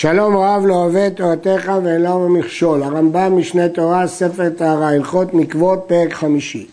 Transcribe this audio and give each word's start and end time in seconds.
שלום 0.00 0.36
רב 0.36 0.62
לא 0.66 0.74
אוהב 0.74 1.08
תורתך 1.08 1.72
ואין 1.84 2.06
מכשול. 2.28 2.82
הרמב"ם 2.82 3.36
משנה 3.36 3.68
תורה, 3.68 4.06
ספר 4.06 4.50
טהרה, 4.50 4.88
הלכות 4.88 5.34
מקוות, 5.34 5.84
פרק 5.86 6.12
חמישי. 6.12 6.66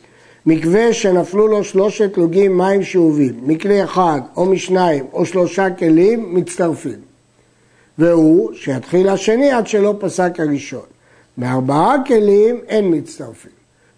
מקווה 0.46 0.94
שנפלו 0.94 1.48
לו 1.48 1.64
שלושת 1.64 2.18
לוגים 2.18 2.58
מים 2.58 2.84
שאובים, 2.84 3.34
מכלי 3.44 3.84
אחד 3.84 4.22
או 4.38 4.46
משניים 4.46 5.06
או 5.14 5.26
שלושה 5.26 5.70
כלים, 5.70 6.36
מצטרפים. 6.36 7.00
והוא 7.98 8.54
שיתחיל 8.54 9.10
השני 9.10 9.52
עד 9.52 9.68
שלא 9.68 9.96
פסק 10.00 10.40
הראשון. 10.40 10.86
מארבעה 11.38 11.96
כלים 12.06 12.60
אין 12.68 12.96
מצטרפים. 12.96 13.52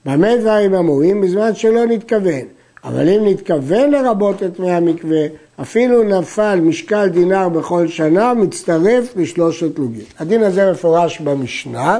במה 0.05 0.37
דברים 0.37 0.73
אמורים? 0.75 1.21
בזמן 1.21 1.55
שלא 1.55 1.85
נתכוון. 1.85 2.45
אבל 2.83 3.09
אם 3.09 3.21
נתכוון 3.25 3.91
לרבות 3.91 4.43
את 4.43 4.59
מי 4.59 4.71
המקווה, 4.71 5.25
אפילו 5.61 6.03
נפל 6.03 6.59
משקל 6.61 7.07
דינר 7.07 7.49
בכל 7.49 7.87
שנה, 7.87 8.33
מצטרף 8.33 9.13
לשלושת 9.15 9.79
לוגים. 9.79 10.03
הדין 10.19 10.43
הזה 10.43 10.71
מפורש 10.71 11.19
במשנה, 11.19 11.99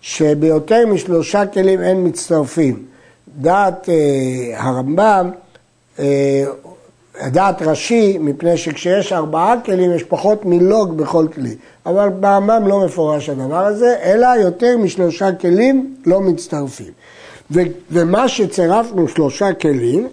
שביותר 0.00 0.86
משלושה 0.86 1.46
כלים 1.46 1.82
אין 1.82 2.06
מצטרפים. 2.06 2.82
דעת 3.38 3.88
אה, 3.88 3.94
הרמב"ם, 4.56 5.30
אה, 5.98 6.44
דעת 7.26 7.62
רש"י, 7.62 8.18
מפני 8.18 8.56
שכשיש 8.56 9.12
ארבעה 9.12 9.54
כלים 9.64 9.92
יש 9.92 10.02
פחות 10.02 10.44
מלוג 10.44 10.96
בכל 10.96 11.26
כלי. 11.34 11.54
אבל 11.86 12.08
ברמב"ם 12.08 12.66
לא 12.66 12.84
מפורש 12.84 13.28
הדבר 13.28 13.66
הזה, 13.66 13.96
אלא 14.02 14.26
יותר 14.26 14.78
משלושה 14.78 15.32
כלים 15.32 15.94
לא 16.06 16.20
מצטרפים. 16.20 16.92
ו- 17.50 17.60
ומה 17.90 18.28
שצירפנו 18.28 19.08
שלושה 19.08 19.52
כלים, 19.52 20.08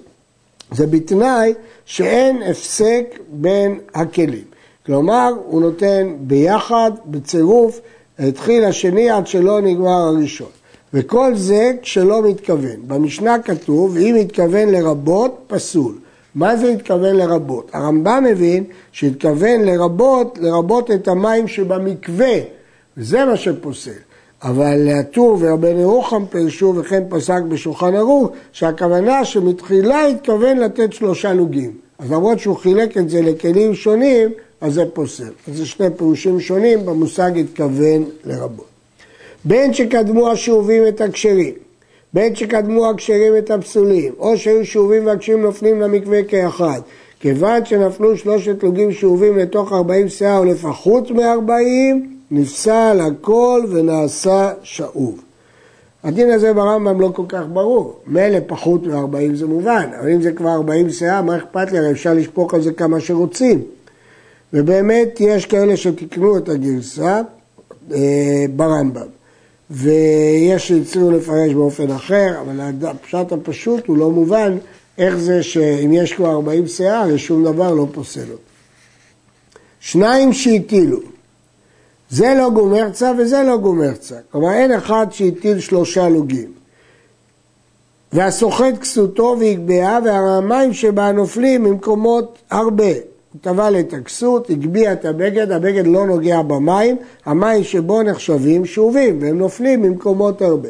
זה 0.72 0.88
בתנאי 0.88 1.54
שאין 1.86 2.44
הפסק 2.44 3.20
בין 3.30 3.80
הכלים. 3.94 4.44
כלומר, 4.86 5.34
הוא 5.46 5.62
נותן 5.62 6.16
ביחד, 6.20 6.92
בצירוף, 7.06 7.80
התחיל 8.20 8.64
השני 8.64 9.10
עד 9.10 9.28
שלא 9.28 9.62
נגמר 9.62 9.90
הראשון. 9.90 10.50
וכל 10.94 11.36
זה 11.36 11.72
כשלא 11.82 12.30
מתכוון. 12.30 12.88
במשנה 12.88 13.40
כתוב, 13.40 13.98
אם 13.98 14.16
מתכוון 14.20 14.70
לרבות, 14.70 15.44
פסול. 15.48 15.96
מה 16.36 16.58
זה 16.58 16.70
התכוון 16.70 17.16
לרבות? 17.16 17.70
הרמב"ם 17.74 18.24
מבין 18.30 18.64
שהתכוון 18.92 19.62
לרבות, 19.62 20.38
לרבות 20.42 20.92
את 20.92 21.08
המים 21.08 21.48
שבמקווה, 21.48 22.36
וזה 22.98 23.26
מה 23.26 23.38
שפוסל. 23.38 23.92
אבל 24.44 24.90
הטור 24.90 25.38
ורבן 25.40 25.78
ירוחם 25.80 26.26
פירשו 26.26 26.74
וכן 26.78 27.04
פסק 27.10 27.42
בשולחן 27.48 27.96
ערוך 27.96 28.30
שהכוונה 28.52 29.26
שמתחילה 29.26 30.06
התכוון 30.08 30.58
לתת 30.58 30.94
שלושה 30.94 31.34
לוגים. 31.34 31.72
אז 32.00 32.12
למרות 32.12 32.40
שהוא 32.40 32.56
חילק 32.56 32.98
את 32.98 33.10
זה 33.10 33.22
לכלים 33.22 33.74
שונים, 33.74 34.30
אז 34.62 34.74
זה 34.74 34.84
פוסל. 34.94 35.32
אז 35.48 35.58
זה 35.58 35.66
שני 35.66 35.88
פירושים 35.98 36.40
שונים 36.40 36.86
במושג 36.86 37.32
התכוון 37.38 38.04
לרבות. 38.26 38.66
בין 39.46 39.74
שקדמו 39.74 40.32
השאובים 40.32 40.88
את 40.88 41.02
הכשרים, 41.02 41.54
בין 42.14 42.36
שקדמו 42.36 42.90
הכשרים 42.90 43.38
את 43.38 43.52
הפסולים, 43.52 44.14
או 44.20 44.38
שהיו 44.38 44.66
שאובים 44.66 45.06
והכשרים 45.06 45.42
נופלים 45.42 45.82
למקווה 45.82 46.24
כאחד. 46.24 46.82
כיוון 47.20 47.66
שנפלו 47.66 48.18
שלושת 48.18 48.64
לוגים 48.64 48.92
שאובים 48.92 49.38
לתוך 49.38 49.74
ארבעים 49.74 50.10
שאה 50.10 50.38
או 50.38 50.46
לפחות 50.46 51.12
מארבעים, 51.12 52.11
נפסל 52.32 53.00
הכל 53.02 53.66
ונעשה 53.70 54.52
שאוב. 54.64 55.22
הדין 56.04 56.32
הזה 56.32 56.54
ברמב"ם 56.54 57.02
לא 57.02 57.12
כל 57.16 57.26
כך 57.28 57.42
ברור. 57.54 58.00
מילא 58.08 58.40
פחות 58.48 58.88
מ-40 58.88 59.36
זה 59.36 59.48
מובן, 59.48 59.90
אבל 60.00 60.10
אם 60.10 60.22
זה 60.22 60.32
כבר 60.32 60.50
40 60.50 60.90
שאה, 60.90 61.22
מה 61.22 61.38
אכפת 61.38 61.72
לי? 61.72 61.78
הרי 61.78 61.92
אפשר 61.92 62.14
לשפוך 62.14 62.54
על 62.54 62.62
זה 62.62 62.72
כמה 62.72 63.00
שרוצים. 63.00 63.62
ובאמת 64.54 65.18
יש 65.20 65.46
כאלה 65.46 65.78
שתיקנו 65.78 66.38
את 66.38 66.50
הגרסה 66.50 67.22
אה, 67.92 68.46
ברמב"ם. 68.56 69.08
ויש 69.72 70.68
שהצליחו 70.68 71.12
לפרש 71.12 71.54
באופן 71.54 71.92
אחר, 71.92 72.42
אבל 72.42 72.60
הפשט 72.88 73.32
הפשוט 73.32 73.88
הוא 73.88 73.98
לא 73.98 74.12
מובן 74.12 74.58
איך 74.98 75.16
זה 75.16 75.44
שאם 75.44 75.94
יש 75.94 76.14
כבר 76.14 76.32
40 76.32 76.68
שאה, 76.68 77.00
הרי 77.00 77.18
שום 77.18 77.44
דבר 77.44 77.74
לא 77.74 77.88
פוסל 77.92 78.32
אותו. 78.32 78.42
שניים 79.80 80.34
שהטילו, 80.34 81.00
זה 82.12 82.34
לא 82.38 82.50
גומרצה 82.50 83.12
וזה 83.18 83.44
לא 83.44 83.58
גומרצה. 83.58 84.16
כלומר, 84.32 84.54
אין 84.54 84.72
אחד 84.72 85.08
שהטיל 85.12 85.60
שלושה 85.60 86.10
לוגים. 86.10 86.52
והסוחט 88.14 88.78
כסותו 88.82 89.36
והגביה, 89.40 90.00
והמים 90.06 90.74
שבה 90.74 91.12
נופלים 91.12 91.64
ממקומות 91.64 92.38
הרבה. 92.52 92.94
הוא 93.34 93.42
טבל 93.42 93.80
את 93.80 93.94
הכסות, 93.94 94.50
הגביה 94.50 94.94
את 94.94 95.06
הבגד, 95.06 95.52
הבגד 95.52 95.88
לא 95.88 96.06
נוגע 96.06 96.42
במים, 96.42 96.98
המים 97.26 97.64
שבו 97.64 98.04
נחשבים 98.04 98.66
שאובים, 98.66 99.22
והם 99.22 99.38
נופלים 99.38 99.82
ממקומות 99.82 100.42
הרבה. 100.42 100.70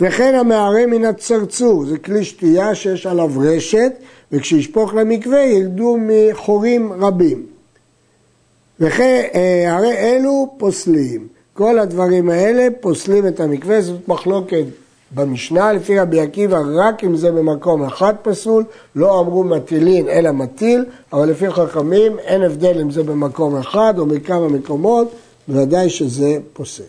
וכן 0.00 0.34
המערה 0.34 0.86
מן 0.86 1.04
הצרצור, 1.04 1.86
זה 1.86 1.98
כלי 1.98 2.24
שתייה 2.24 2.74
שיש 2.74 3.06
עליו 3.06 3.30
רשת, 3.36 3.92
וכשישפוך 4.32 4.94
למקווה 4.94 5.40
ילדו 5.40 5.96
מחורים 6.00 6.92
רבים. 6.92 7.59
וכן 8.80 9.22
אה, 9.34 9.76
הרי 9.76 9.92
אלו 9.92 10.54
פוסלים. 10.58 11.26
כל 11.52 11.78
הדברים 11.78 12.30
האלה 12.30 12.68
פוסלים 12.80 13.26
את 13.26 13.40
המקווה, 13.40 13.80
זאת 13.80 14.08
מחלוקת 14.08 14.64
במשנה, 15.14 15.72
לפי 15.72 15.98
רבי 15.98 16.20
עקיבא 16.20 16.60
רק 16.74 17.04
אם 17.04 17.16
זה 17.16 17.32
במקום 17.32 17.84
אחד 17.84 18.14
פסול, 18.22 18.64
לא 18.96 19.20
אמרו 19.20 19.44
מטילין 19.44 20.08
אלא 20.08 20.32
מטיל, 20.32 20.84
אבל 21.12 21.30
לפי 21.30 21.50
חכמים 21.50 22.18
אין 22.18 22.42
הבדל 22.42 22.80
אם 22.80 22.90
זה 22.90 23.02
במקום 23.02 23.56
אחד 23.56 23.94
או 23.98 24.06
מכמה 24.06 24.48
מקומות, 24.48 25.12
בוודאי 25.48 25.90
שזה 25.90 26.38
פוסל. 26.52 26.82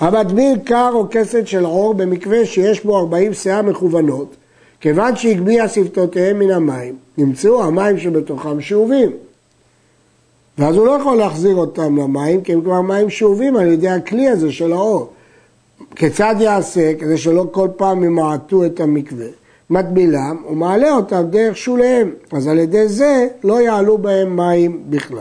המטביל 0.00 0.58
קר 0.64 0.90
או 0.94 1.06
כסת 1.10 1.46
של 1.46 1.64
עור 1.64 1.94
במקווה 1.94 2.46
שיש 2.46 2.84
בו 2.84 2.98
40 2.98 3.34
שאה 3.34 3.62
מכוונות, 3.62 4.36
כיוון 4.80 5.16
שהגביה 5.16 5.68
שפתותיהם 5.68 6.38
מן 6.38 6.50
המים, 6.50 6.96
נמצאו 7.18 7.62
המים 7.62 7.98
שבתוכם 7.98 8.60
שאובים. 8.60 9.27
ואז 10.58 10.76
הוא 10.76 10.86
לא 10.86 10.90
יכול 10.90 11.16
להחזיר 11.16 11.56
אותם 11.56 11.96
למים, 11.96 12.40
כי 12.40 12.52
הם 12.52 12.60
כבר 12.60 12.80
מים 12.80 13.10
שאובים 13.10 13.56
על 13.56 13.66
ידי 13.66 13.88
הכלי 13.88 14.28
הזה 14.28 14.52
של 14.52 14.72
האור. 14.72 15.10
כיצד 15.96 16.34
יעשה 16.38 16.94
כדי 16.94 17.18
שלא 17.18 17.46
כל 17.52 17.68
פעם 17.76 18.04
ימעטו 18.04 18.64
את 18.64 18.80
המקווה? 18.80 19.26
מטבילם 19.70 20.36
ומעלה 20.50 20.90
אותם 20.90 21.22
דרך 21.30 21.56
שוליהם, 21.56 22.10
אז 22.32 22.48
על 22.48 22.58
ידי 22.58 22.88
זה 22.88 23.28
לא 23.44 23.60
יעלו 23.60 23.98
בהם 23.98 24.36
מים 24.36 24.82
בכלל. 24.90 25.20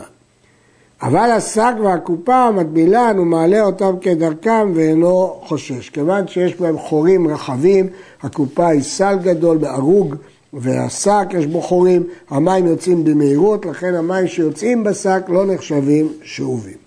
אבל 1.02 1.31
השק 1.31 1.74
והקופה 1.84 2.52
מטבילן 2.52 3.19
ומעלה 3.19 3.62
אותם 3.62 3.96
כדרכם 4.02 4.72
ואינו 4.75 5.40
חושש. 5.44 5.90
כיוון 5.90 6.28
שיש 6.28 6.56
בהם 6.56 6.78
חורים 6.78 7.28
רחבים, 7.28 7.88
הקופה 8.24 8.68
היא 8.68 8.81
סל 8.81 9.18
גדול 9.24 9.58
בערוג 9.58 10.16
והשק 10.57 11.25
יש 11.38 11.45
בו 11.45 11.62
חורים, 11.62 12.03
המים 12.29 12.68
יוצאים 12.68 13.03
במהירות, 13.03 13.66
לכן 13.66 13.95
המים 13.95 14.28
שיוצאים 14.28 14.84
בשק 14.84 15.22
לא 15.28 15.45
נחשבים 15.45 16.13
שאובים. 16.23 16.78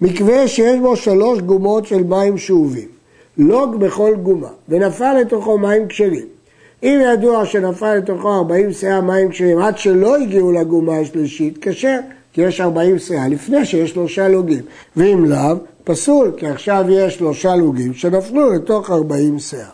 מקווה 0.00 0.48
שיש 0.48 0.80
בו 0.80 0.96
שלוש 0.96 1.40
גומות 1.40 1.86
של 1.86 2.02
מים 2.02 2.38
שאובים, 2.38 2.88
לוג 3.38 3.76
בכל 3.76 4.14
גומה, 4.22 4.48
ונפל 4.68 5.14
לתוכו 5.20 5.58
מים 5.58 5.88
כשרים. 5.88 6.26
אם 6.82 7.00
ידוע 7.04 7.46
שנפל 7.46 7.94
לתוכו 7.94 8.34
40 8.34 8.72
שאה 8.72 9.00
מים 9.00 9.28
כשרים 9.28 9.58
עד 9.58 9.78
שלא 9.78 10.16
הגיעו 10.16 10.52
לגומה 10.52 10.98
השלישית, 10.98 11.58
כשר, 11.60 11.98
כי 12.32 12.42
יש 12.42 12.60
40 12.60 12.98
שאה 12.98 13.28
לפני 13.28 13.64
שיש 13.64 13.90
שלושה 13.90 14.28
לוגים. 14.28 14.62
ואם 14.96 15.24
לאו, 15.24 15.56
פסול, 15.84 16.32
כי 16.36 16.46
עכשיו 16.46 16.84
יש 16.88 17.14
שלושה 17.14 17.56
לוגים 17.56 17.94
שנפלו 17.94 18.52
לתוך 18.52 18.90
40 18.90 19.38
שאה. 19.38 19.68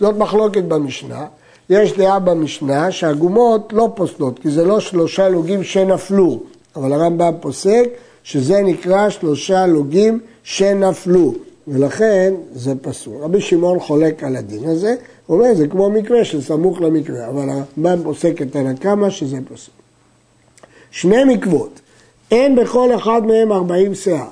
זאת 0.00 0.16
מחלוקת 0.16 0.62
במשנה. 0.62 1.26
יש 1.70 1.92
דעה 1.92 2.18
במשנה 2.18 2.90
שהגומות 2.90 3.72
לא 3.72 3.88
פוסלות, 3.94 4.38
כי 4.38 4.50
זה 4.50 4.64
לא 4.64 4.80
שלושה 4.80 5.28
לוגים 5.28 5.64
שנפלו, 5.64 6.40
אבל 6.76 6.92
הרמב"ם 6.92 7.32
פוסק 7.40 7.84
שזה 8.22 8.62
נקרא 8.62 9.10
שלושה 9.10 9.66
לוגים 9.66 10.20
שנפלו, 10.42 11.34
ולכן 11.68 12.34
זה 12.52 12.72
פסול. 12.82 13.14
רבי 13.22 13.40
שמעון 13.40 13.80
חולק 13.80 14.24
על 14.24 14.36
הדין 14.36 14.68
הזה, 14.68 14.94
הוא 15.26 15.38
אומר 15.38 15.54
זה 15.54 15.66
כמו 15.66 15.90
מקווה 15.90 16.24
שסמוך 16.24 16.80
למקווה, 16.80 17.28
אבל 17.28 17.48
הרמב"ם 17.48 18.02
פוסק 18.04 18.42
את 18.42 18.56
הנקמה 18.56 19.10
שזה 19.10 19.36
פסול. 19.44 19.74
שני 20.90 21.24
מקוות, 21.24 21.80
אין 22.30 22.56
בכל 22.56 22.94
אחד 22.94 23.26
מהם 23.26 23.52
ארבעים 23.52 23.94
שאה, 23.94 24.26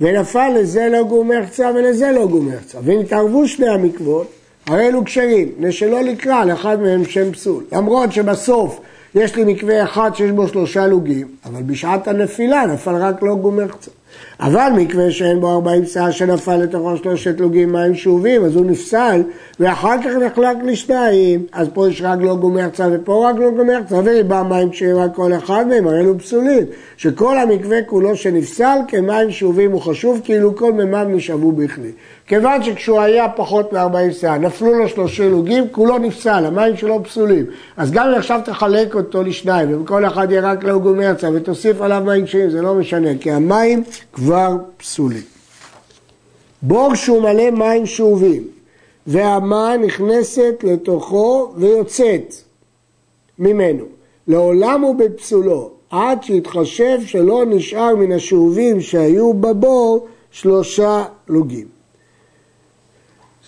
ונפל 0.00 0.48
לזה 0.48 0.88
לא 0.92 1.04
גומר 1.04 1.46
קצה 1.46 1.70
ולזה 1.74 2.12
לא 2.12 2.26
גומר 2.26 2.56
קצה, 2.56 2.78
ואם 2.82 3.00
התערבו 3.00 3.48
שני 3.48 3.68
המקוות, 3.68 4.26
הרי 4.66 4.88
אלו 4.88 5.04
כשרים, 5.04 5.48
שלא 5.70 6.02
לקרא 6.02 6.44
לאחד 6.44 6.80
מהם 6.80 7.04
שם 7.04 7.32
פסול. 7.32 7.64
למרות 7.72 8.12
שבסוף 8.12 8.80
יש 9.14 9.36
לי 9.36 9.44
מקווה 9.44 9.84
אחד 9.84 10.10
שיש 10.14 10.30
בו 10.30 10.48
שלושה 10.48 10.86
לוגים, 10.86 11.26
אבל 11.44 11.62
בשעת 11.62 12.08
הנפילה 12.08 12.66
נפל 12.66 12.94
רק 12.96 13.20
גומר 13.20 13.68
קצת. 13.68 13.92
אבל 14.40 14.68
מקווה 14.76 15.10
שאין 15.10 15.40
בו 15.40 15.50
40 15.50 15.84
שאה 15.84 16.12
שנפל 16.12 16.56
לתוכו 16.56 16.96
שלושת 16.96 17.40
לוגים 17.40 17.72
מים 17.72 17.94
שאובים, 17.94 18.44
אז 18.44 18.56
הוא 18.56 18.66
נפסל, 18.66 19.22
ואחר 19.60 20.02
כך 20.04 20.10
נחלק 20.10 20.56
לשניים, 20.64 21.46
אז 21.52 21.68
פה 21.74 21.88
יש 21.88 22.02
רק 22.02 22.18
לא 22.22 22.36
גומר 22.36 22.68
צה 22.68 22.88
ופה 22.92 23.30
רק 23.30 23.36
לא 23.38 23.50
גומר 23.50 23.78
צה, 23.88 23.94
וריבה 23.94 24.42
מים 24.42 24.70
כשרים 24.70 25.10
כל 25.14 25.32
אחד 25.32 25.66
מהם, 25.68 25.86
הרי 25.86 26.00
אלו 26.00 26.18
פסולים. 26.18 26.64
שכל 26.96 27.38
המקווה 27.38 27.82
כולו 27.82 28.16
שנפסל 28.16 28.78
כמים 28.88 29.30
שאובים 29.30 29.72
הוא 29.72 29.80
חשוב, 29.80 30.20
כאילו 30.24 30.56
כל 30.56 30.72
מימיו 30.72 31.06
נשאבו 31.08 31.52
בכלי. 31.52 31.90
כיוון 32.26 32.62
שכשהוא 32.62 33.00
היה 33.00 33.28
פחות 33.28 33.72
מ-40 33.72 34.12
שאה, 34.12 34.38
נפלו 34.38 34.74
לו 34.74 34.88
שלושה 34.88 35.28
לוגים, 35.28 35.64
כולו 35.70 35.98
נפסל, 35.98 36.44
המים 36.44 36.76
שלו 36.76 37.04
פסולים. 37.04 37.46
אז 37.76 37.90
גם 37.90 38.08
אם 38.08 38.14
עכשיו 38.14 38.40
תחלק 38.44 38.94
אותו 38.94 39.22
לשניים, 39.22 39.74
ובכל 39.74 40.06
אחד 40.06 40.30
יהיה 40.30 40.52
רק 40.52 40.64
לא 40.64 40.78
גומר 40.78 41.14
צה, 41.14 41.28
ותוסיף 41.34 41.80
עליו 41.80 42.02
מים 42.06 42.24
כשרים, 42.24 42.50
זה 42.50 42.62
לא 42.62 42.74
משנה, 42.74 43.08
כי 43.20 43.30
המים 43.30 43.82
כבר 44.12 44.56
פסולים. 44.76 45.22
בור 46.62 46.94
שהוא 46.94 47.22
מלא 47.22 47.50
מים 47.50 47.86
שאובים, 47.86 48.42
והמה 49.06 49.76
נכנסת 49.76 50.54
לתוכו 50.62 51.52
ויוצאת 51.56 52.34
ממנו. 53.38 53.84
לעולם 54.28 54.82
הוא 54.82 54.94
בפסולו, 54.96 55.70
עד 55.90 56.22
שיתחשב 56.22 56.98
שלא 57.06 57.44
נשאר 57.46 57.96
מן 57.96 58.12
השאובים 58.12 58.80
שהיו 58.80 59.34
בבור 59.34 60.06
שלושה 60.30 61.04
לוגים. 61.28 61.75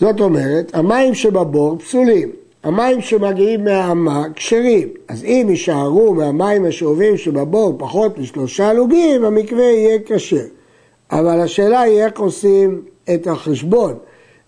זאת 0.00 0.20
אומרת, 0.20 0.70
המים 0.74 1.14
שבבור 1.14 1.78
פסולים, 1.78 2.30
המים 2.64 3.00
שמגיעים 3.00 3.64
מהאמה 3.64 4.24
כשרים. 4.34 4.88
אז 5.08 5.24
אם 5.24 5.46
יישארו 5.50 6.14
מהמים 6.14 6.64
השאובים 6.64 7.16
שבבור 7.16 7.74
פחות 7.78 8.18
משלושה 8.18 8.72
לוגים, 8.72 9.24
המקווה 9.24 9.64
יהיה 9.64 9.98
כשר. 10.06 10.44
אבל 11.12 11.40
השאלה 11.40 11.80
היא 11.80 12.02
איך 12.02 12.20
עושים 12.20 12.82
את 13.14 13.26
החשבון. 13.26 13.94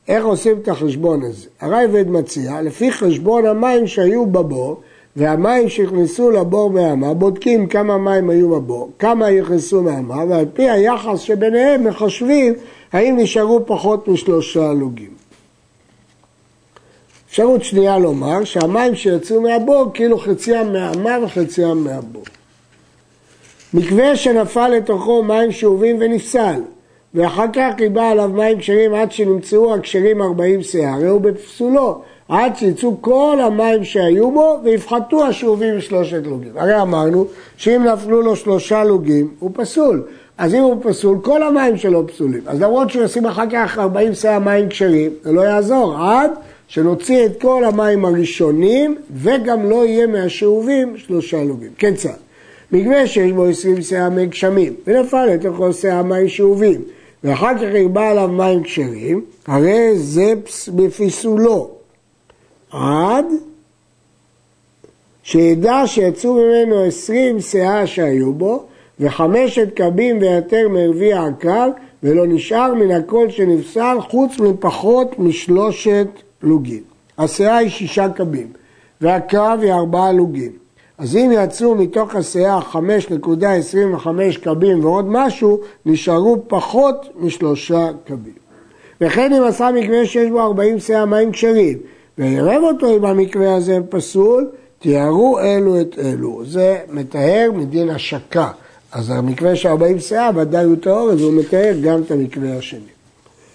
איך 0.08 0.24
עושים 0.24 0.56
את 0.62 0.68
החשבון 0.68 1.22
הזה? 1.22 1.48
הרייבד 1.60 2.10
מציע, 2.10 2.62
לפי 2.62 2.92
חשבון 2.92 3.46
המים 3.46 3.86
שהיו 3.86 4.26
בבור, 4.26 4.80
והמים 5.16 5.68
שנכנסו 5.68 6.30
לבור 6.30 6.70
מהאמה, 6.70 7.14
בודקים 7.14 7.66
כמה 7.66 7.98
מים 7.98 8.30
היו 8.30 8.50
בבור, 8.50 8.90
כמה 8.98 9.30
נכנסו 9.30 9.82
מהאמה, 9.82 10.24
ועל 10.28 10.44
פי 10.52 10.70
היחס 10.70 11.20
שביניהם 11.20 11.84
מחשבים 11.84 12.54
האם 12.92 13.16
נשארו 13.18 13.66
פחות 13.66 14.08
משלושה 14.08 14.72
לוגים. 14.72 15.19
אפשרות 17.30 17.64
שנייה 17.64 17.98
לומר 17.98 18.44
שהמים 18.44 18.94
שיצאו 18.94 19.40
מהבור 19.40 19.86
כאילו 19.94 20.18
חציים 20.18 20.72
מהאמה 20.72 21.24
וחציים 21.24 21.84
מהבור. 21.84 22.22
מקווה 23.74 24.16
שנפל 24.16 24.68
לתוכו 24.68 25.22
מים 25.22 25.52
שאובים 25.52 25.96
ונפסל, 26.00 26.60
ואחר 27.14 27.44
כך 27.52 27.70
ריבה 27.80 28.08
עליו 28.08 28.28
מים 28.28 28.58
כשרים 28.58 28.94
עד 28.94 29.12
שנמצאו 29.12 29.74
הכשרים 29.74 30.22
ארבעים 30.22 30.62
שאה, 30.62 30.94
הרי 30.94 31.08
הוא 31.08 31.20
בפסולו, 31.20 32.02
עד 32.28 32.56
שיצאו 32.56 32.96
כל 33.00 33.38
המים 33.42 33.84
שהיו 33.84 34.30
בו 34.30 34.58
ויפחתו 34.64 35.26
השאובים 35.26 35.78
משלושת 35.78 36.26
לוגים. 36.26 36.52
הרי 36.56 36.80
אמרנו 36.80 37.26
שאם 37.56 37.84
נפלו 37.84 38.22
לו 38.22 38.36
שלושה 38.36 38.84
לוגים 38.84 39.34
הוא 39.38 39.50
פסול, 39.54 40.02
אז 40.38 40.54
אם 40.54 40.62
הוא 40.62 40.76
פסול 40.82 41.18
כל 41.22 41.42
המים 41.42 41.76
שלו 41.76 42.06
פסולים. 42.06 42.42
אז 42.46 42.62
למרות 42.62 42.90
שהוא 42.90 43.04
ישים 43.04 43.26
אחר 43.26 43.50
כך 43.52 43.78
ארבעים 43.78 44.14
שאה 44.14 44.38
מים 44.38 44.68
כשרים, 44.68 45.10
זה 45.22 45.32
לא 45.32 45.40
יעזור, 45.40 45.96
עד 45.98 46.30
שנוציא 46.70 47.26
את 47.26 47.40
כל 47.40 47.64
המים 47.64 48.04
הראשונים 48.04 48.96
וגם 49.12 49.70
לא 49.70 49.86
יהיה 49.86 50.06
מהשאובים 50.06 50.96
שלושה 50.96 51.44
לוגים. 51.44 51.70
כן 51.78 51.94
צד. 51.94 52.16
מקווה 52.72 53.06
שיש 53.06 53.32
בו 53.32 53.44
עשרים 53.44 53.82
שאה 53.82 54.08
מי 54.08 54.26
גשמים, 54.26 54.74
ונפל 54.86 55.26
לתוכו 55.26 55.72
שאה 55.72 56.02
מים 56.02 56.28
שאובים, 56.28 56.82
ואחר 57.24 57.54
כך 57.58 57.74
ירבה 57.74 58.10
עליו 58.10 58.28
מים 58.28 58.62
כשרים, 58.62 59.24
הרי 59.46 59.98
זה 59.98 60.34
בפיסולו, 60.74 61.70
עד 62.72 63.26
שידע 65.22 65.82
שיצאו 65.86 66.34
ממנו 66.34 66.84
עשרים 66.84 67.40
שאה 67.40 67.86
שהיו 67.86 68.32
בו, 68.32 68.64
וחמשת 69.00 69.68
קבים 69.74 70.18
ויתר 70.20 70.68
מרביע 70.68 71.20
הקו, 71.20 71.72
ולא 72.02 72.26
נשאר 72.26 72.74
מן 72.74 72.90
הכל 72.90 73.30
שנפסל 73.30 73.96
חוץ 74.00 74.38
מפחות 74.38 75.18
משלושת 75.18 76.06
לוגים. 76.42 76.82
השאה 77.18 77.56
היא 77.56 77.70
שישה 77.70 78.08
קבים, 78.08 78.46
והקרב 79.00 79.60
היא 79.62 79.72
ארבעה 79.72 80.12
לוגים. 80.12 80.52
אז 80.98 81.16
אם 81.16 81.30
יצאו 81.34 81.74
מתוך 81.74 82.14
השאה 82.14 82.60
5.25 82.72 84.08
קבים 84.42 84.84
ועוד 84.84 85.04
משהו, 85.08 85.60
נשארו 85.86 86.42
פחות 86.48 87.08
משלושה 87.16 87.88
קבים. 88.04 88.32
וכן 89.00 89.32
אם 89.32 89.42
עשה 89.42 89.70
מקווה 89.74 90.06
שיש 90.06 90.30
בו 90.30 90.40
40 90.40 90.78
שאה 90.78 91.06
מים 91.06 91.32
כשרים, 91.32 91.78
ועירב 92.18 92.62
אותו 92.62 92.96
עם 92.96 93.04
המקווה 93.04 93.54
הזה 93.54 93.78
פסול, 93.88 94.50
תיארו 94.78 95.40
אלו 95.40 95.80
את 95.80 95.98
אלו. 95.98 96.42
זה 96.44 96.78
מתאר 96.90 97.50
מדין 97.54 97.90
השקה. 97.90 98.48
אז 98.92 99.10
המקווה 99.10 99.56
של 99.56 99.68
40 99.68 99.98
שאה 99.98 100.30
ודאי 100.36 100.64
הוא 100.64 100.76
טהור, 100.76 101.10
אז 101.10 101.20
הוא 101.20 101.32
מתאר 101.32 101.74
גם 101.82 102.02
את 102.02 102.10
המקווה 102.10 102.56
השני. 102.56 102.99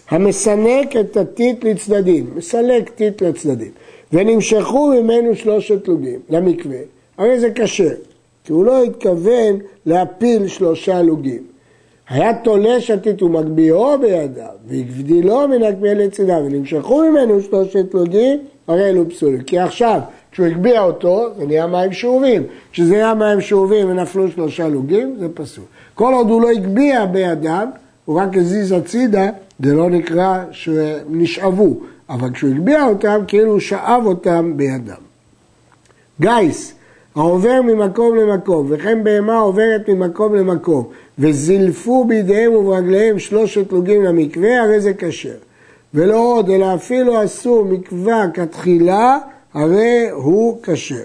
המסנק 0.10 0.96
את 0.96 1.18
הטיט 1.18 1.63
לצדדים, 1.63 2.30
מסלק 2.36 2.90
טיט 2.90 3.22
לצדדים, 3.22 3.72
ונמשכו 4.13 4.88
ממנו 4.88 5.36
שלושת 5.36 5.88
לוגים 5.88 6.19
למקווה, 6.30 6.78
הרי 7.18 7.40
זה 7.40 7.50
קשה, 7.50 7.90
כי 8.44 8.52
הוא 8.52 8.66
לא 8.66 8.84
התכוון 8.84 9.60
להפיל 9.86 10.48
שלושה 10.48 11.02
לוגים. 11.02 11.44
היה 12.10 12.34
תולש 12.34 12.92
הטיט 12.92 13.22
ומגביהו 13.22 14.00
בידיו, 14.00 14.46
והגדילו 14.68 15.48
מן 15.48 15.63
הקביע 15.63 15.94
לצדה, 15.94 16.38
ונמשכו 16.38 17.01
ממנו 17.01 17.42
שלושת 17.42 17.94
לוגים, 17.94 18.40
הרי 18.68 18.90
אלו 18.90 19.10
פסולים. 19.10 19.42
כי 19.42 19.60
עכשיו, 19.60 20.00
כשהוא 20.31 20.46
הגביה 20.46 20.84
אותו, 20.84 21.30
זה 21.38 21.46
נהיה 21.46 21.68
מים 21.68 21.94
שאובים. 21.94 22.44
כשזה 22.72 22.92
נהיה 22.92 23.13
מים 23.13 23.42
שאובים 23.42 23.90
ונפלו 23.90 24.31
שלושה 24.31 24.68
לוגים, 24.68 25.16
זה 25.19 25.28
פסול. 25.34 25.63
כל 25.96 26.13
עוד 26.13 26.30
הוא 26.30 26.42
לא 26.42 26.50
הגביה 26.50 27.06
בידיו, 27.06 27.68
הוא 28.06 28.19
רק 28.19 28.38
הזיז 28.38 28.72
הצידה, 28.72 29.30
זה 29.60 29.74
לא 29.74 29.90
נקרא 29.90 30.44
שנשאבו, 30.52 31.80
אבל 32.10 32.34
כשהוא 32.34 32.50
הגביה 32.50 32.86
אותם, 32.86 33.19
כאילו 33.28 33.52
הוא 33.52 33.60
שאב 33.60 34.06
אותם 34.06 34.54
בידם. 34.56 35.06
גייס, 36.22 36.74
העובר 37.16 37.62
ממקום 37.62 38.16
למקום, 38.16 38.68
וכן 38.69 39.04
בהמה 39.04 39.38
עוברת 39.38 39.90
ממקום 39.90 40.36
למקום, 40.36 40.88
וזילפו 41.19 42.06
בידיהם 42.06 42.54
וברגליהם 42.54 43.19
שלושת 43.19 43.72
לוגים 43.72 44.04
למקווה, 44.04 44.62
הרי 44.62 44.80
זה 44.80 44.94
כשר. 44.98 45.36
ולא 45.94 46.18
עוד, 46.18 46.50
אלא 46.50 46.75
אפילו 46.75 47.24
אסור 47.24 47.66
מקווה 47.66 48.25
כתחילה, 48.34 49.18
הרי 49.54 50.10
הוא 50.12 50.60
כשר. 50.63 51.04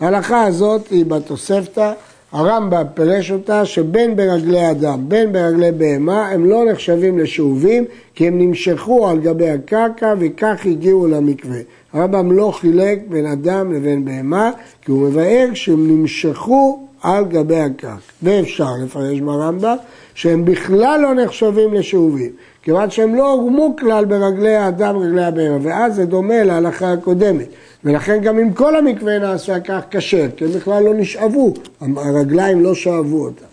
ההלכה 0.00 0.44
הזאת 0.44 0.88
היא 0.88 1.06
בתוספתא, 1.06 1.92
הרמב"ם 2.32 2.84
פירש 2.94 3.30
אותה 3.30 3.64
שבין 3.64 4.16
ברגלי 4.16 4.70
אדם, 4.70 5.08
בין 5.08 5.32
ברגלי 5.32 5.72
בהמה, 5.72 6.28
הם 6.28 6.44
לא 6.44 6.64
נחשבים 6.64 7.18
לשאובים, 7.18 7.84
כי 8.14 8.28
הם 8.28 8.38
נמשכו 8.38 9.08
על 9.08 9.20
גבי 9.20 9.50
הקרקע 9.50 10.14
וכך 10.18 10.66
הגיעו 10.66 11.06
למקווה. 11.06 11.58
הרמב"ם 11.92 12.32
לא 12.32 12.50
חילק 12.50 12.98
בין 13.08 13.26
אדם 13.26 13.72
לבין 13.72 14.04
בהמה, 14.04 14.50
כי 14.82 14.90
הוא 14.90 15.08
מבאר 15.08 15.48
שהם 15.54 15.90
נמשכו 15.90 16.78
על 17.02 17.24
גבי 17.24 17.56
הקרקע. 17.56 17.94
ואפשר 18.22 18.70
לפרש 18.84 19.20
ברמב"ם 19.20 19.76
שהם 20.14 20.44
בכלל 20.44 21.00
לא 21.02 21.14
נחשבים 21.14 21.74
לשאובים, 21.74 22.30
כיוון 22.62 22.90
שהם 22.90 23.14
לא 23.14 23.32
הורמו 23.32 23.76
כלל 23.78 24.04
ברגלי 24.04 24.56
האדם 24.56 24.96
וברגלי 24.96 25.24
הבהמה, 25.24 25.58
ואז 25.62 25.94
זה 25.94 26.04
דומה 26.04 26.44
להלכה 26.44 26.92
הקודמת. 26.92 27.46
ולכן 27.84 28.20
גם 28.20 28.38
אם 28.38 28.52
כל 28.52 28.76
המקווה 28.76 29.18
נעשה 29.18 29.60
כך 29.60 29.80
כשר, 29.90 30.26
כי 30.36 30.44
הם 30.44 30.50
בכלל 30.50 30.82
לא 30.82 30.94
נשאבו, 30.94 31.54
הרגליים 31.96 32.60
לא 32.60 32.74
שאבו 32.74 33.24
אותם. 33.24 33.44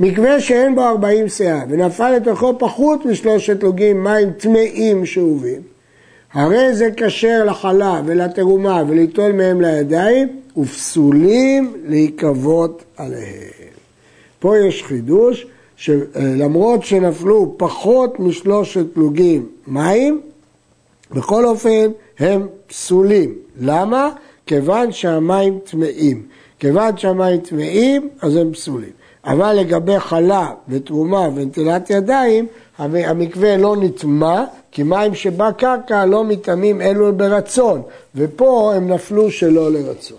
מקווה 0.00 0.40
שאין 0.40 0.74
בו 0.74 0.82
ארבעים 0.82 1.28
שאה, 1.28 1.62
ונפל 1.68 2.10
לתוכו 2.10 2.58
פחות 2.58 3.06
משלושת 3.06 3.62
לוגים 3.62 4.04
מים 4.04 4.30
טמאים 4.30 5.06
שאובים, 5.06 5.60
הרי 6.32 6.74
זה 6.74 6.88
כשר 6.96 7.44
לחלה 7.44 8.02
ולתרומה 8.06 8.82
וליטול 8.88 9.32
מהם 9.32 9.60
לידיים, 9.60 10.28
ופסולים 10.56 11.74
להיקוות 11.86 12.84
עליהם. 12.96 13.72
פה 14.38 14.58
יש 14.58 14.82
חידוש, 14.82 15.46
שלמרות 15.76 16.84
שנפלו 16.84 17.54
פחות 17.56 18.20
משלושת 18.20 18.86
לוגים 18.96 19.48
מים, 19.66 20.20
בכל 21.10 21.44
אופן 21.46 21.90
הם 22.18 22.46
פסולים. 22.66 23.41
למה? 23.60 24.10
כיוון 24.46 24.92
שהמים 24.92 25.58
טמאים. 25.64 26.22
כיוון 26.58 26.96
שהמים 26.96 27.40
טמאים, 27.40 28.08
אז 28.22 28.36
הם 28.36 28.52
פסולים. 28.52 28.90
אבל 29.24 29.52
לגבי 29.52 29.98
חלה 29.98 30.50
ותרומה 30.68 31.28
ונטילת 31.34 31.90
ידיים, 31.90 32.46
המקווה 32.78 33.56
לא 33.56 33.76
נטמע, 33.76 34.44
כי 34.72 34.82
מים 34.82 35.14
שבקרקע 35.14 36.06
לא 36.06 36.24
מטמאים 36.24 36.80
אלו 36.80 37.12
ברצון, 37.16 37.82
ופה 38.14 38.72
הם 38.74 38.88
נפלו 38.88 39.30
שלא 39.30 39.72
לרצון. 39.72 40.18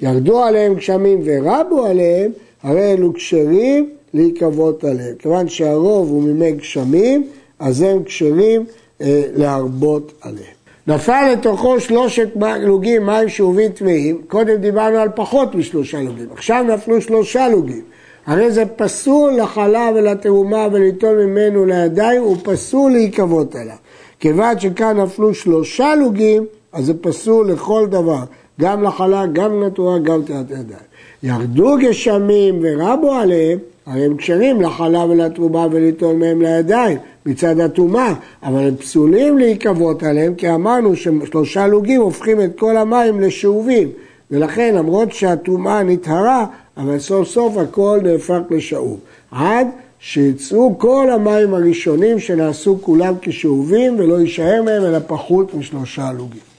ירדו 0.00 0.42
עליהם 0.42 0.74
גשמים 0.74 1.20
ורבו 1.24 1.86
עליהם, 1.86 2.32
הרי 2.62 2.92
אלו 2.92 3.14
כשרים 3.14 3.90
להיקוות 4.14 4.84
עליהם. 4.84 5.14
כיוון 5.18 5.48
שהרוב 5.48 6.08
הוא 6.10 6.22
מימי 6.22 6.52
גשמים, 6.52 7.28
אז 7.58 7.82
הם 7.82 8.04
כשרים 8.04 8.64
אה, 9.00 9.22
להרבות 9.34 10.12
עליהם. 10.20 10.59
נפל 10.90 11.32
לתוכו 11.32 11.80
שלושת 11.80 12.28
לוגים 12.60 13.06
מים 13.06 13.28
שאובים 13.28 13.72
טמאים, 13.72 14.22
קודם 14.28 14.56
דיברנו 14.56 14.98
על 14.98 15.08
פחות 15.14 15.54
משלושה 15.54 16.00
לוגים, 16.02 16.26
עכשיו 16.32 16.64
נפלו 16.68 17.00
שלושה 17.00 17.48
לוגים. 17.48 17.82
הרי 18.26 18.50
זה 18.50 18.66
פסול 18.66 19.32
לחלה 19.32 19.90
ולתרומה 19.94 20.66
וליטול 20.72 21.24
ממנו 21.24 21.64
לידיים, 21.64 22.22
הוא 22.22 22.36
פסול 22.42 22.92
להיקוות 22.92 23.54
עליו. 23.54 23.76
כיוון 24.20 24.58
שכאן 24.58 25.00
נפלו 25.00 25.34
שלושה 25.34 25.94
לוגים, 25.94 26.46
אז 26.72 26.86
זה 26.86 26.94
פסול 27.00 27.50
לכל 27.50 27.86
דבר, 27.86 28.22
גם 28.60 28.82
לחלה, 28.82 29.26
גם 29.26 29.62
לתרומה, 29.62 29.98
גם 29.98 30.22
תיאת 30.22 30.50
ידיים. 30.50 30.90
ירדו 31.22 31.76
גשמים 31.80 32.58
ורבו 32.62 33.12
עליהם, 33.14 33.58
הרי 33.86 34.04
הם 34.04 34.16
כשרים 34.16 34.60
לחלה 34.60 35.04
ולתרומה 35.04 35.66
וליטול 35.70 36.16
מהם 36.16 36.42
לידיים 36.42 36.98
מצד 37.26 37.60
הטומאה, 37.60 38.14
אבל 38.42 38.68
הם 38.68 38.76
פסולים 38.76 39.38
להיקוות 39.38 40.02
עליהם, 40.02 40.34
כי 40.34 40.54
אמרנו 40.54 40.96
ששלושה 40.96 41.66
לוגים 41.66 42.00
הופכים 42.00 42.40
את 42.40 42.58
כל 42.58 42.76
המים 42.76 43.20
לשאובים, 43.20 43.88
ולכן 44.30 44.74
למרות 44.74 45.12
שהטומאה 45.12 45.82
נטהרה, 45.82 46.46
אבל 46.76 46.98
סוף 46.98 47.28
סוף 47.28 47.56
הכל 47.56 48.00
נהפך 48.02 48.40
לשאוב. 48.50 48.98
עד 49.30 49.66
שיצאו 49.98 50.78
כל 50.78 51.10
המים 51.10 51.54
הראשונים 51.54 52.18
שנעשו 52.18 52.78
כולם 52.80 53.14
כשאובים 53.22 53.94
ולא 53.98 54.20
יישאר 54.20 54.62
מהם 54.64 54.84
אלא 54.84 54.98
פחות 55.06 55.54
משלושה 55.54 56.12
לוגים. 56.12 56.49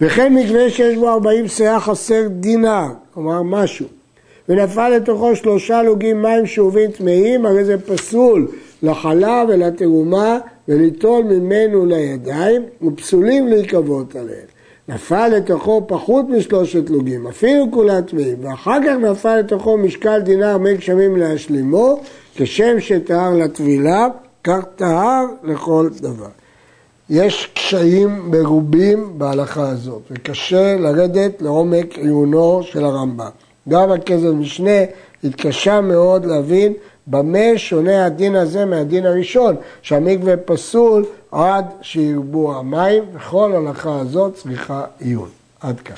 וכן 0.00 0.34
מקווה 0.34 0.70
שיש 0.70 0.96
בו 0.96 1.08
ארבעים 1.08 1.48
שאה 1.48 1.80
חסר 1.80 2.28
דינר, 2.30 2.86
כלומר 3.14 3.42
משהו, 3.42 3.86
ונפל 4.48 4.88
לתוכו 4.88 5.36
שלושה 5.36 5.82
לוגים 5.82 6.22
מים 6.22 6.46
שאובים 6.46 6.90
טמאים, 6.90 7.46
הרי 7.46 7.64
זה 7.64 7.78
פסול 7.78 8.48
לחלה 8.82 9.44
ולתרומה 9.48 10.38
וליטול 10.68 11.22
ממנו 11.24 11.86
לידיים, 11.86 12.62
ופסולים 12.82 13.48
להיקוות 13.48 14.16
עליהם. 14.16 14.46
נפל 14.88 15.28
לתוכו 15.28 15.84
פחות 15.86 16.28
משלושת 16.28 16.90
לוגים, 16.90 17.26
אפילו 17.26 17.70
כולה 17.70 18.02
טמאים, 18.02 18.36
ואחר 18.42 18.78
כך 18.86 18.94
נפל 19.10 19.36
לתוכו 19.36 19.78
משקל 19.78 20.20
דינר 20.20 20.58
מי 20.58 20.74
גשמים 20.74 21.16
להשלימו, 21.16 22.00
כשם 22.34 22.80
שטהר 22.80 23.34
לטבילה, 23.36 24.06
כך 24.44 24.64
טהר 24.76 25.24
לכל 25.42 25.88
דבר. 26.00 26.28
יש 27.10 27.50
קשיים 27.54 28.30
מרובים 28.30 29.18
בהלכה 29.18 29.68
הזאת, 29.68 30.02
וקשה 30.10 30.76
לרדת 30.76 31.42
לעומק 31.42 31.98
עיונו 31.98 32.62
של 32.62 32.84
הרמב"ם. 32.84 33.30
גם 33.68 33.92
הכסף 33.92 34.24
משנה 34.34 34.80
התקשה 35.24 35.80
מאוד 35.80 36.24
להבין 36.24 36.72
במה 37.06 37.48
שונה 37.56 38.06
הדין 38.06 38.36
הזה 38.36 38.64
מהדין 38.64 39.06
הראשון, 39.06 39.56
שהמקווה 39.82 40.36
פסול 40.36 41.04
עד 41.32 41.64
שירבו 41.82 42.58
המים, 42.58 43.04
וכל 43.14 43.52
הלכה 43.52 44.00
הזאת 44.00 44.34
צריכה 44.34 44.84
עיון. 45.00 45.28
עד 45.60 45.80
כאן. 45.80 45.96